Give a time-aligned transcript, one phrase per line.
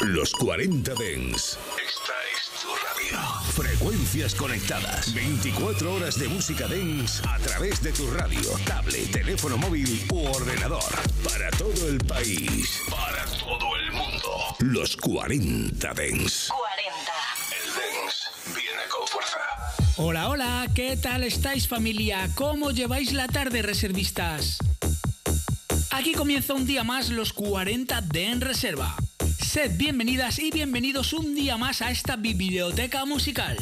[0.00, 1.58] Los 40 Dens.
[1.76, 3.20] Esta es tu radio.
[3.52, 5.12] Frecuencias conectadas.
[5.12, 10.82] 24 horas de música Dens a través de tu radio, tablet, teléfono móvil u ordenador.
[11.22, 12.80] Para todo el país.
[12.88, 14.30] Para todo el mundo.
[14.60, 16.48] Los 40 Dens.
[16.48, 17.12] 40.
[17.52, 19.38] El Dens viene con fuerza.
[19.98, 22.30] Hola, hola, ¿qué tal estáis familia?
[22.36, 24.56] ¿Cómo lleváis la tarde reservistas?
[25.90, 28.96] Aquí comienza un día más los 40 de En Reserva.
[29.50, 33.56] Sed bienvenidas y bienvenidos un día más a esta biblioteca musical.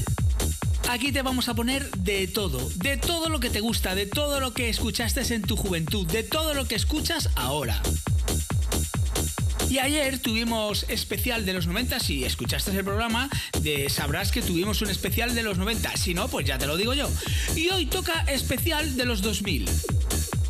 [0.90, 4.38] Aquí te vamos a poner de todo, de todo lo que te gusta, de todo
[4.38, 7.80] lo que escuchaste en tu juventud, de todo lo que escuchas ahora.
[9.70, 13.30] Y ayer tuvimos especial de los 90, si escuchaste el programa,
[13.62, 16.76] de, sabrás que tuvimos un especial de los 90, si no, pues ya te lo
[16.76, 17.08] digo yo.
[17.56, 19.66] Y hoy toca especial de los 2000.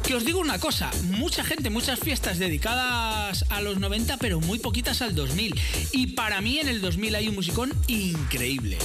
[0.09, 4.59] Que os digo una cosa, mucha gente, muchas fiestas dedicadas a los 90, pero muy
[4.59, 5.55] poquitas al 2000.
[5.93, 8.79] Y para mí en el 2000 hay un musicón increíble.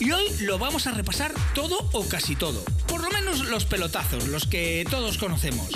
[0.00, 2.64] Y hoy lo vamos a repasar todo o casi todo.
[2.88, 5.68] Por lo menos los pelotazos, los que todos conocemos.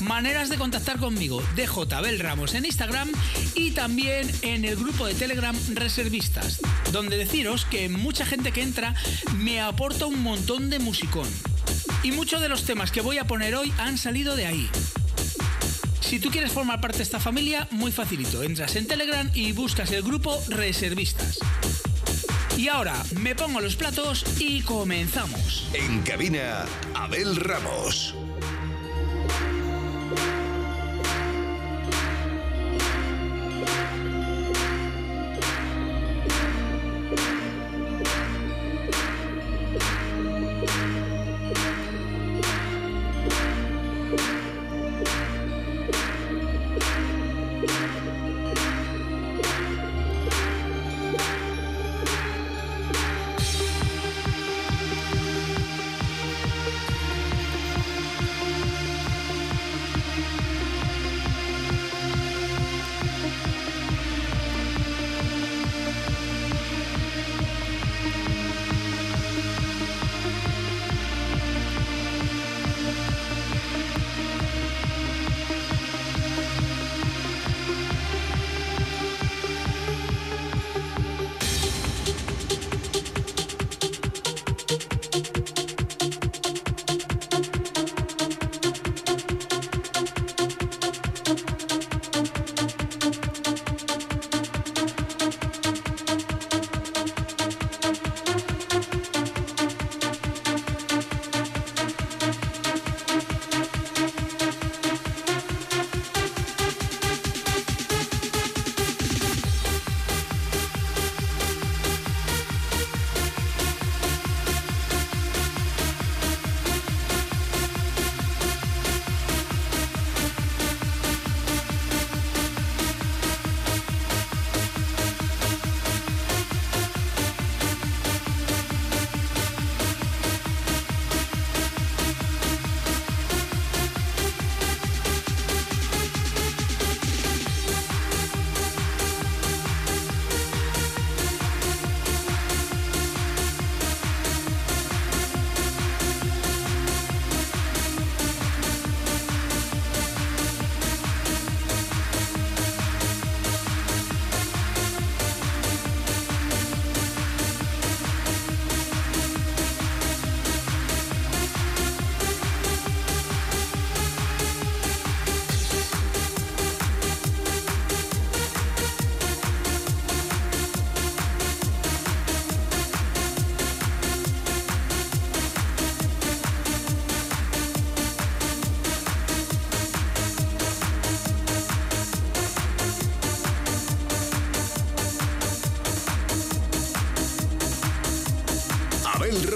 [0.00, 3.12] Maneras de contactar conmigo de JBel Ramos en Instagram
[3.54, 6.58] y también en el grupo de Telegram Reservistas,
[6.90, 8.94] donde deciros que mucha gente que entra
[9.36, 11.28] me aporta un montón de musicón.
[12.02, 14.70] Y muchos de los temas que voy a poner hoy han salido de ahí.
[16.00, 18.42] Si tú quieres formar parte de esta familia, muy facilito.
[18.42, 21.38] Entras en Telegram y buscas el grupo Reservistas.
[22.56, 25.68] Y ahora me pongo los platos y comenzamos.
[25.74, 28.14] En cabina, Abel Ramos.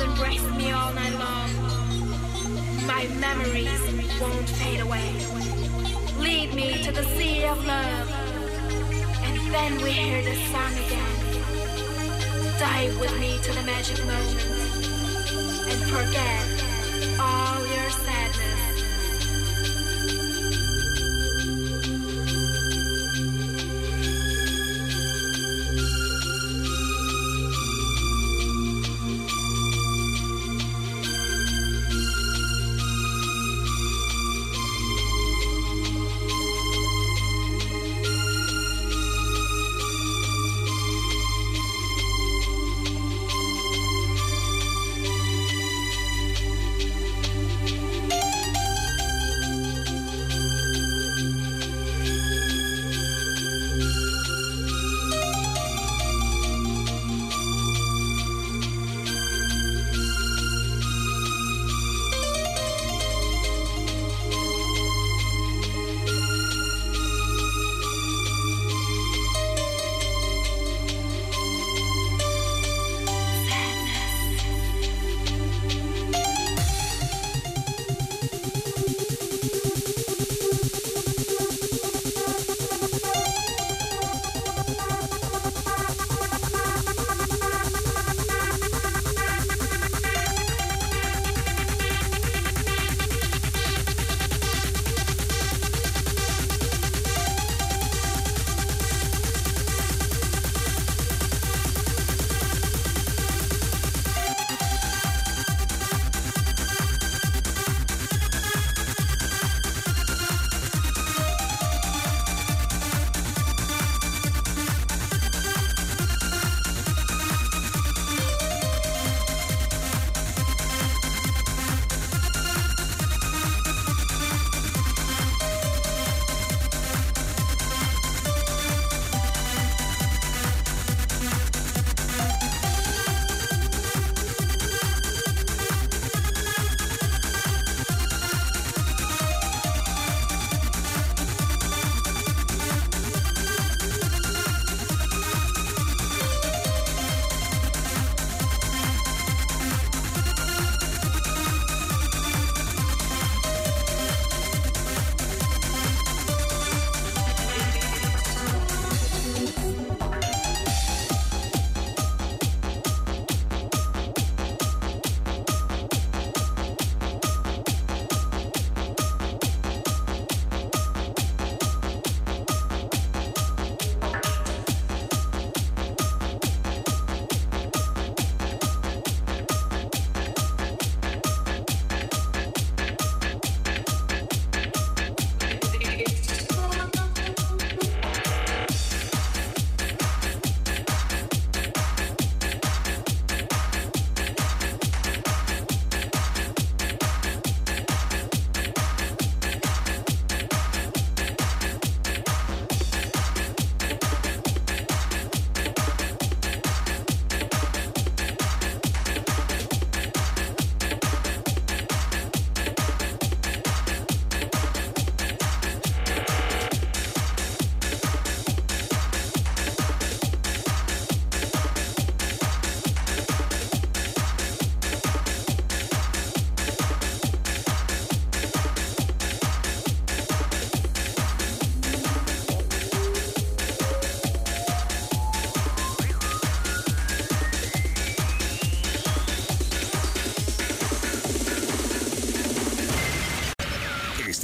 [0.00, 1.50] Embrace me all night long.
[2.86, 3.82] My memories
[4.20, 5.08] won't fade away.
[6.18, 8.10] Lead me to the sea of love.
[9.22, 11.16] And then we hear the song again.
[12.58, 14.42] Dive with me to the magic moment.
[15.70, 18.09] And forget all your sadness.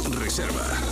[0.00, 0.91] Reserva.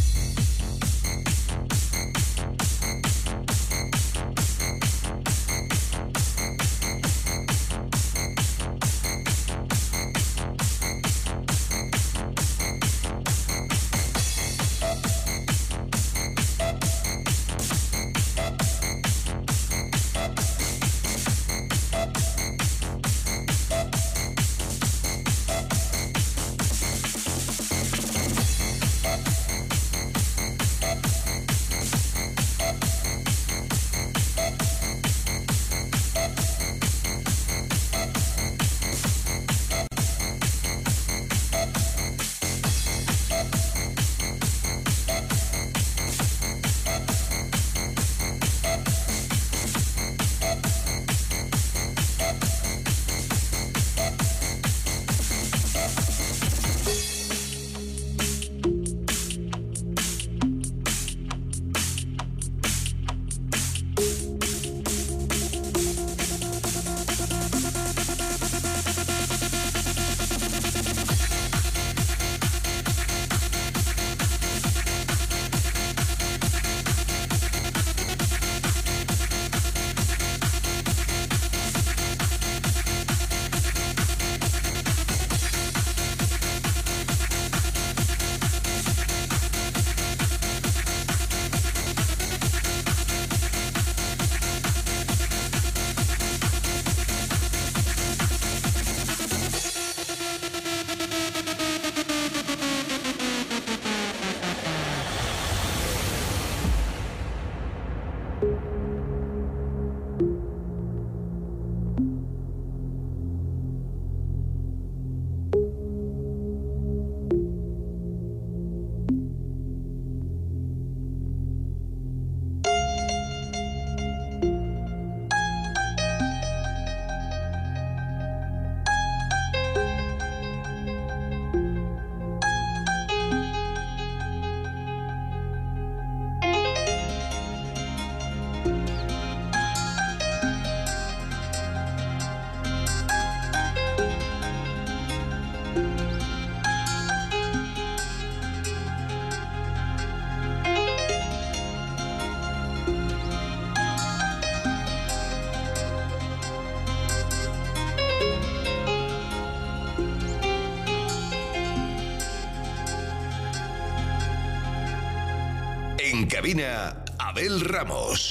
[166.41, 168.30] Cabina, Abel Ramos.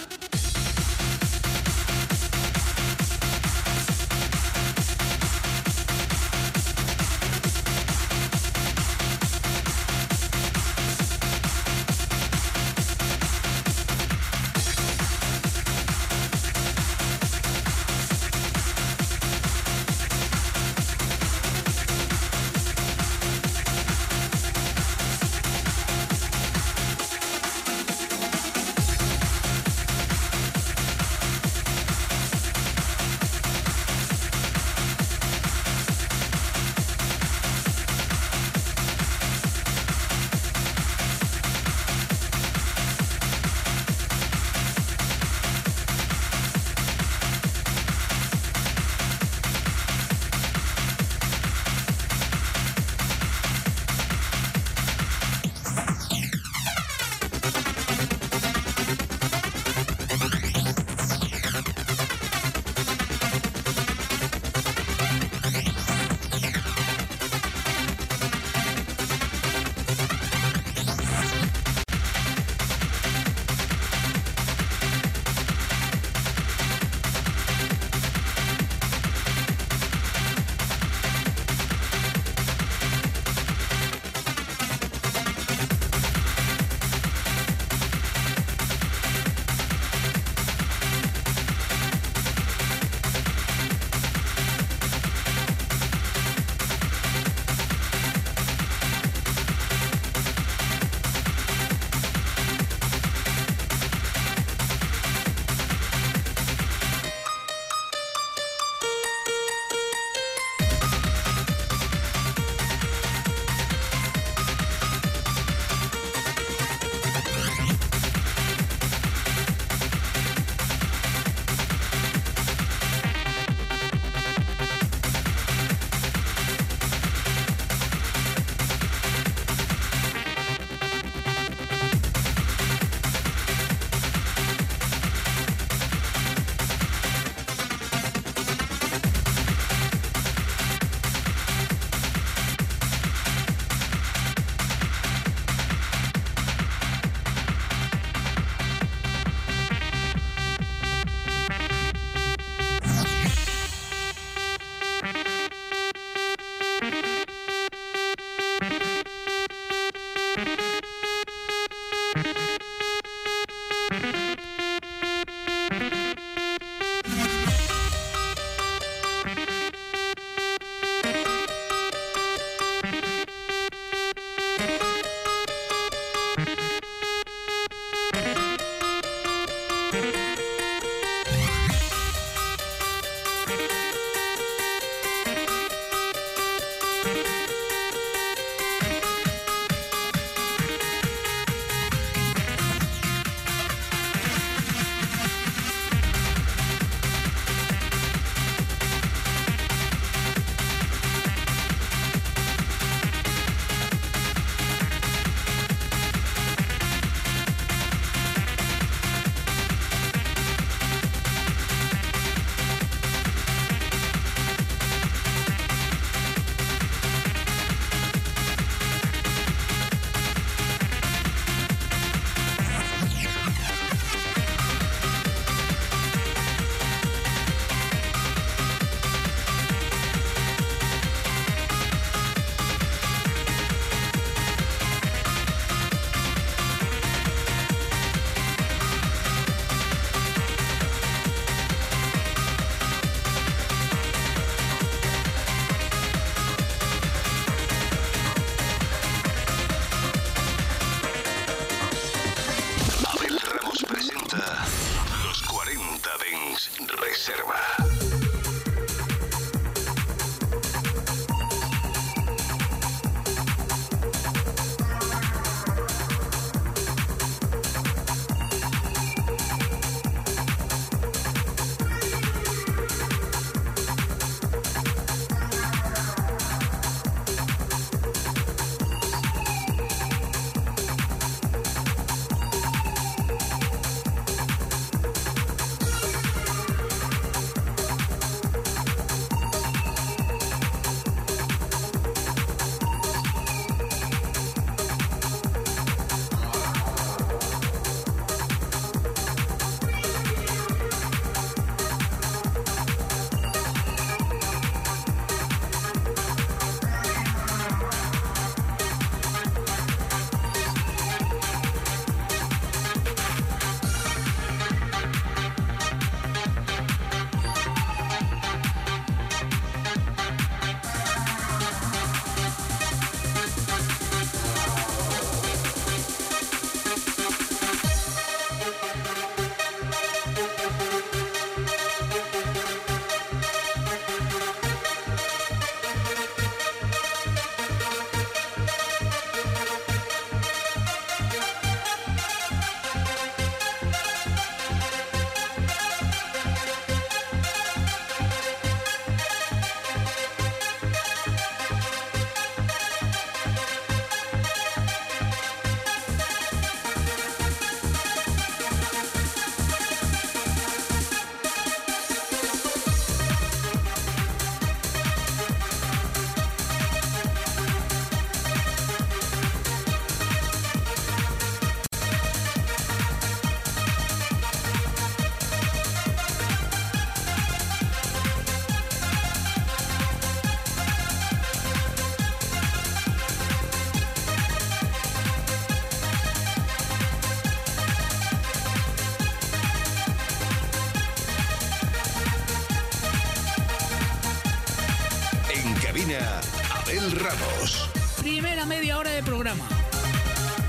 [399.21, 399.65] Programa.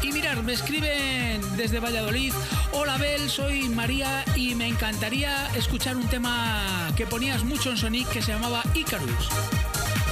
[0.02, 2.32] Y mirar, me escriben desde Valladolid.
[2.72, 8.08] Hola Abel, soy María y me encantaría escuchar un tema que ponías mucho en Sonic
[8.08, 9.28] que se llamaba Icarus.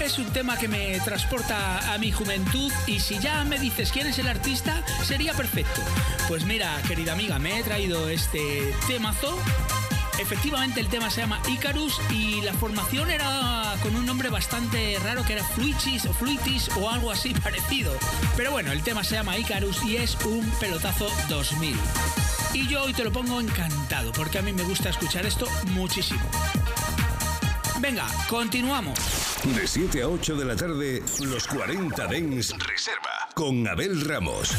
[0.03, 4.07] Es un tema que me transporta a mi juventud y si ya me dices quién
[4.07, 5.81] es el artista, sería perfecto.
[6.29, 9.39] Pues mira, querida amiga, me he traído este temazo
[10.21, 15.25] Efectivamente el tema se llama Icarus y la formación era con un nombre bastante raro
[15.25, 17.93] que era Fluitis o Fluitis o algo así parecido.
[18.37, 21.77] Pero bueno, el tema se llama Icarus y es un pelotazo 2000.
[22.53, 26.21] Y yo hoy te lo pongo encantado porque a mí me gusta escuchar esto muchísimo.
[27.81, 28.99] Venga, continuamos.
[29.55, 34.51] De 7 a 8 de la tarde, los 40 Dens Reserva con Abel Ramos.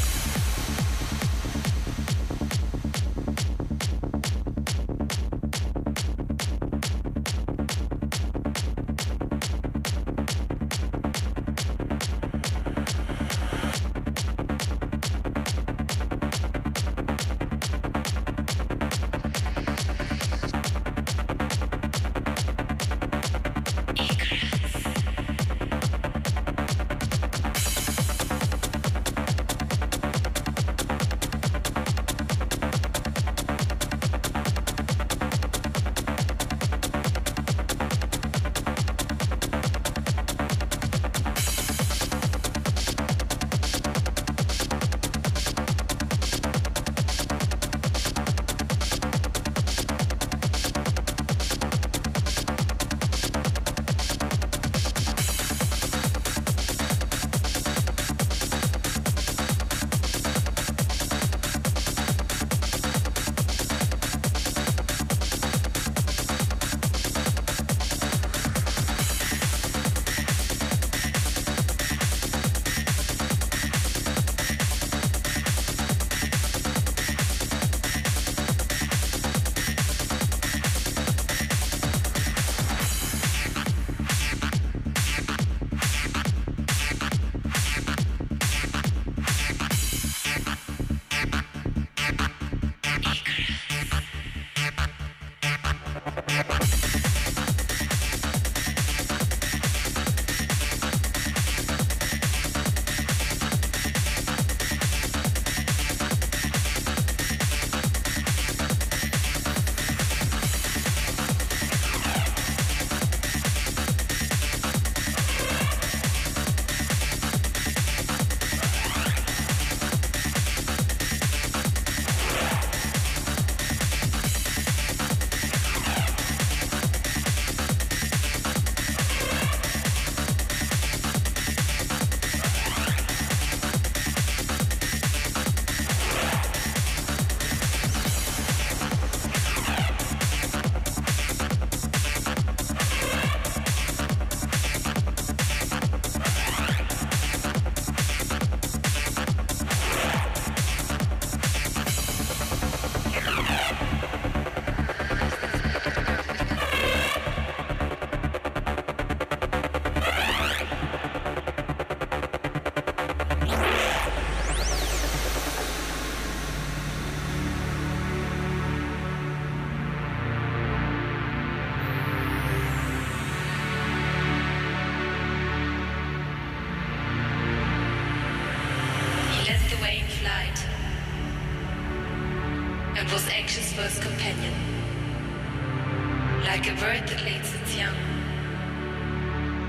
[186.82, 187.94] bird that leads its young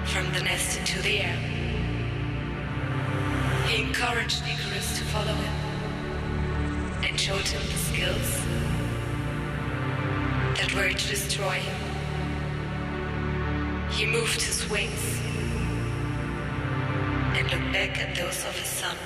[0.05, 1.37] from the nest into the air.
[3.67, 5.55] He encouraged Icarus to follow him
[7.05, 8.29] and showed him the skills
[10.57, 11.81] that were to destroy him.
[13.91, 15.05] He moved his wings
[17.37, 18.97] and looked back at those of his son.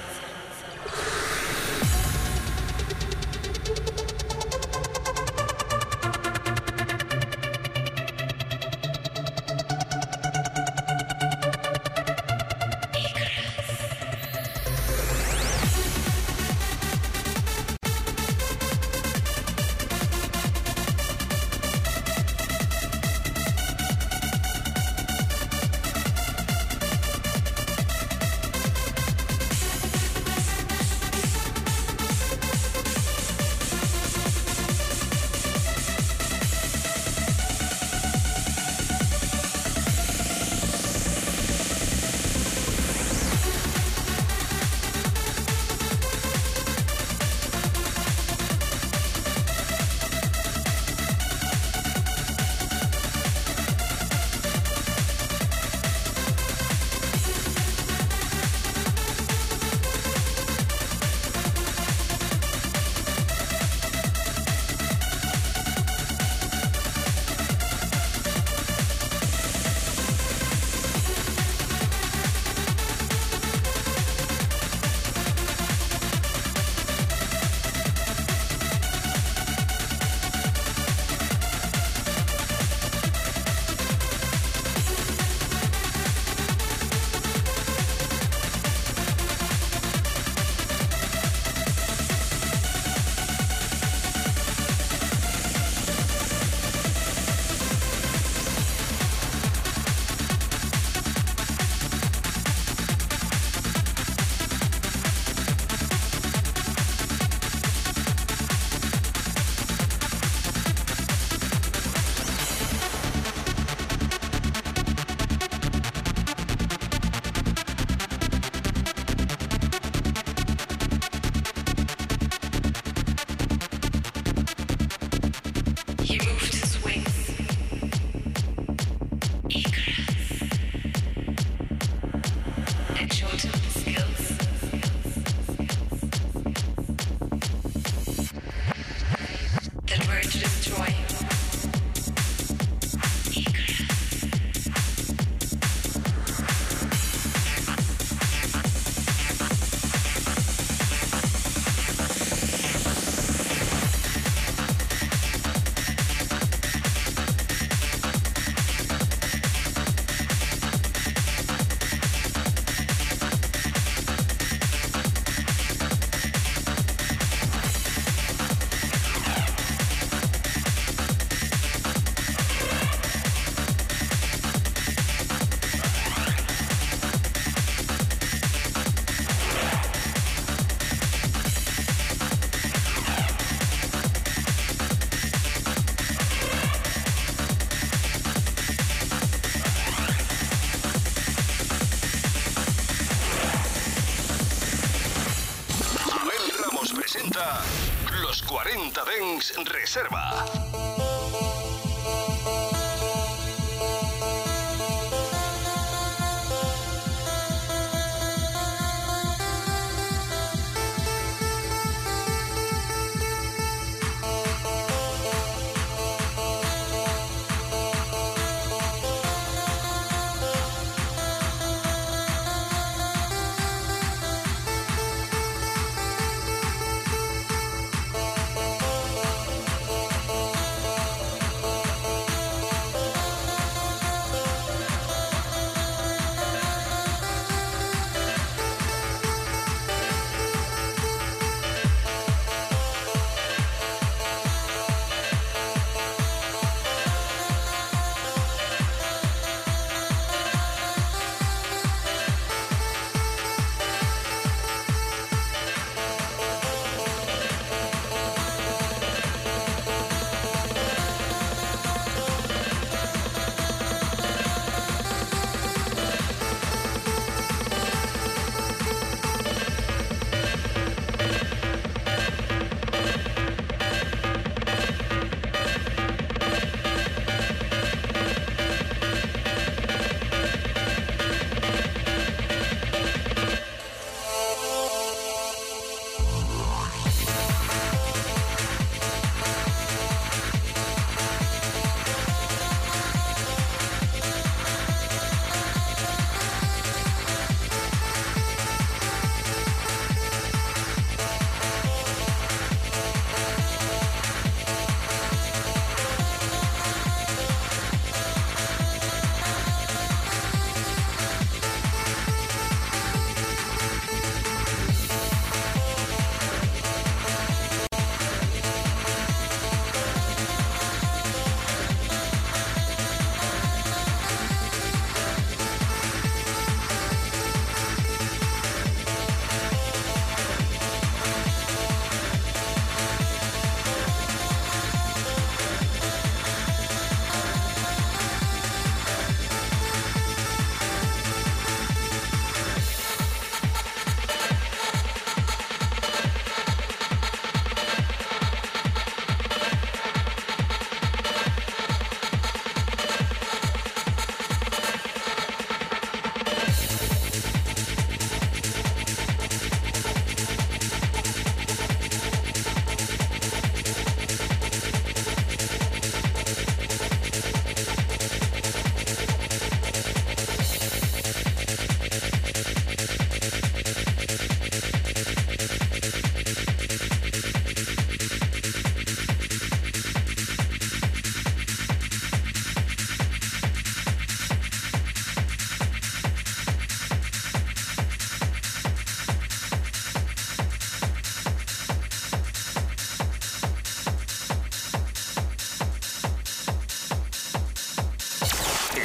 [199.40, 200.67] 40 Dens Reserva.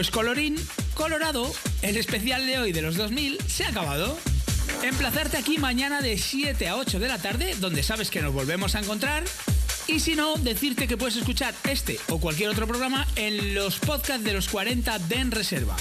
[0.00, 0.56] Pues colorín,
[0.94, 4.18] colorado, el especial de hoy de los 2000 se ha acabado.
[4.82, 8.74] Emplazarte aquí mañana de 7 a 8 de la tarde, donde sabes que nos volvemos
[8.74, 9.24] a encontrar.
[9.88, 14.24] Y si no, decirte que puedes escuchar este o cualquier otro programa en los podcasts
[14.24, 15.76] de los 40 de En Reserva.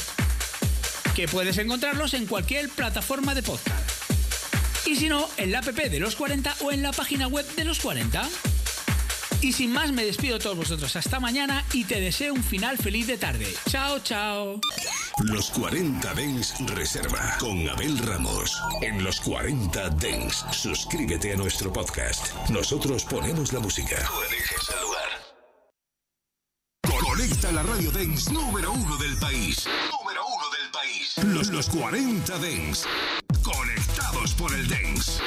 [1.16, 3.90] Que puedes encontrarlos en cualquier plataforma de podcast.
[4.86, 7.64] Y si no, en la app de los 40 o en la página web de
[7.64, 8.28] los 40.
[9.42, 12.78] Y sin más me despido de todos vosotros hasta mañana y te deseo un final
[12.78, 13.48] feliz de tarde.
[13.70, 14.60] Chao, chao.
[15.24, 18.62] Los 40 Dens Reserva con Abel Ramos.
[18.82, 22.34] En los 40 Dens, suscríbete a nuestro podcast.
[22.50, 23.96] Nosotros ponemos la música.
[24.06, 25.00] Tú eliges el lugar.
[27.00, 29.66] Conecta la radio Dens número uno del país.
[29.68, 31.18] Número uno del país.
[31.36, 32.86] Los, los 40 Dens.
[33.44, 35.22] Conectados por el Dens.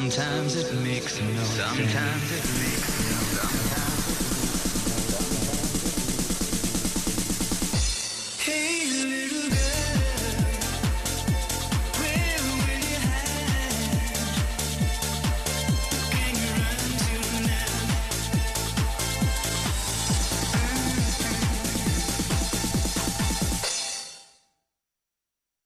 [0.00, 1.44] Sometimes it makes no
[1.76, 2.09] Sometimes